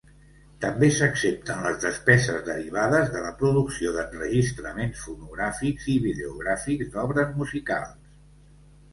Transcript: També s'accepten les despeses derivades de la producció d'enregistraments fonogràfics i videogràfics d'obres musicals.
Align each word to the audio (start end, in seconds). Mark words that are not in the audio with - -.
També 0.63 0.87
s'accepten 0.93 1.59
les 1.65 1.75
despeses 1.81 2.39
derivades 2.47 3.11
de 3.15 3.21
la 3.25 3.33
producció 3.41 3.91
d'enregistraments 3.97 5.03
fonogràfics 5.09 5.85
i 5.97 5.99
videogràfics 6.07 6.89
d'obres 6.97 7.37
musicals. 7.43 8.09